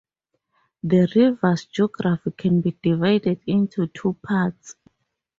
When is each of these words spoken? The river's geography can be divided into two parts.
The 0.81 1.07
river's 1.15 1.65
geography 1.67 2.31
can 2.31 2.61
be 2.61 2.75
divided 2.81 3.39
into 3.45 3.85
two 3.85 4.13
parts. 4.13 4.75